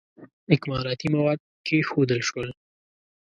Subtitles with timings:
[0.53, 2.49] اکمالاتي مواد کښېښودل شول.